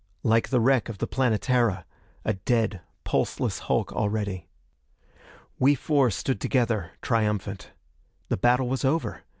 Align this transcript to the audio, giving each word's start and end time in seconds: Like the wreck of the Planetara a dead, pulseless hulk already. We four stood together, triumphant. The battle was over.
Like 0.23 0.49
the 0.49 0.59
wreck 0.59 0.89
of 0.89 0.97
the 0.97 1.05
Planetara 1.05 1.85
a 2.25 2.33
dead, 2.33 2.81
pulseless 3.03 3.59
hulk 3.69 3.93
already. 3.93 4.47
We 5.59 5.75
four 5.75 6.09
stood 6.09 6.41
together, 6.41 6.93
triumphant. 7.03 7.69
The 8.27 8.37
battle 8.37 8.67
was 8.67 8.83
over. 8.83 9.21